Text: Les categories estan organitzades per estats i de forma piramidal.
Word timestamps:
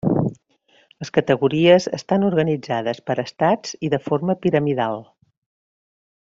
Les 1.03 1.11
categories 1.17 1.85
estan 1.97 2.25
organitzades 2.31 3.03
per 3.11 3.17
estats 3.27 3.79
i 3.89 3.93
de 3.95 4.03
forma 4.09 4.39
piramidal. 4.47 5.01